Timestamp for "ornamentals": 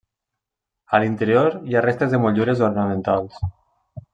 2.71-3.41